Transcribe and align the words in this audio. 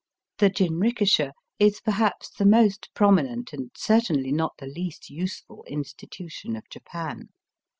The 0.39 0.49
jinrikisha 0.49 1.29
is 1.59 1.79
perhaps 1.79 2.31
the 2.31 2.43
most 2.47 2.89
prominent 2.95 3.53
and 3.53 3.69
certainly 3.77 4.31
not 4.31 4.53
the 4.57 4.65
least 4.65 5.11
useful 5.11 5.63
institution 5.67 6.55
of 6.55 6.67
Japan. 6.71 7.29